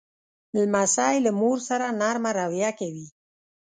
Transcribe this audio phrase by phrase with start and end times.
[0.55, 3.07] لمسی له مور سره نرمه رویه کوي.